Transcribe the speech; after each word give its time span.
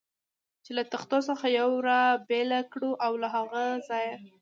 چې 0.63 0.71
له 0.77 0.83
تختو 0.91 1.17
څخه 1.29 1.45
یوه 1.59 1.77
را 1.87 2.01
بېله 2.27 2.59
کړو 2.71 2.91
او 3.05 3.11
له 3.21 3.27
هغه 3.35 3.63
ځایه. 3.89 4.15